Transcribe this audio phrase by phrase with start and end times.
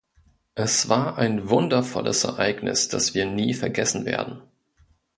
[0.55, 4.41] Es war ein wundervolles Ereignis, das wir nie vergessen werden.